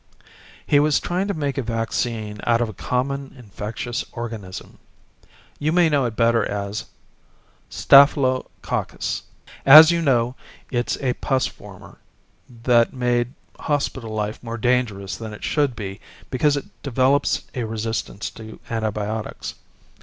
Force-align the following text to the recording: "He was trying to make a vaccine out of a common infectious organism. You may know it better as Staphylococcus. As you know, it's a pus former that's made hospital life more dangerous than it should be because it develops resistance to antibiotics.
"He 0.65 0.79
was 0.79 0.99
trying 0.99 1.27
to 1.27 1.35
make 1.35 1.59
a 1.59 1.61
vaccine 1.61 2.39
out 2.47 2.59
of 2.59 2.67
a 2.69 2.73
common 2.73 3.35
infectious 3.37 4.03
organism. 4.13 4.79
You 5.59 5.71
may 5.71 5.89
know 5.89 6.05
it 6.05 6.15
better 6.15 6.43
as 6.43 6.85
Staphylococcus. 7.69 9.21
As 9.63 9.91
you 9.91 10.01
know, 10.01 10.33
it's 10.71 10.97
a 11.03 11.13
pus 11.13 11.45
former 11.45 11.99
that's 12.49 12.91
made 12.91 13.35
hospital 13.59 14.09
life 14.11 14.41
more 14.41 14.57
dangerous 14.57 15.17
than 15.17 15.33
it 15.35 15.43
should 15.43 15.75
be 15.75 16.01
because 16.31 16.57
it 16.57 16.65
develops 16.81 17.43
resistance 17.55 18.31
to 18.31 18.59
antibiotics. 18.71 19.53